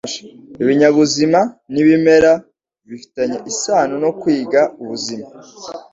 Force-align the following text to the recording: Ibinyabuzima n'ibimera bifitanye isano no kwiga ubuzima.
Ibinyabuzima 0.61 1.39
n'ibimera 1.73 2.31
bifitanye 2.89 3.37
isano 3.51 3.95
no 4.03 4.11
kwiga 4.19 4.61
ubuzima. 4.81 5.27